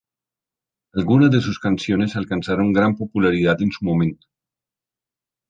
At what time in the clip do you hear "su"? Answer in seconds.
3.71-3.85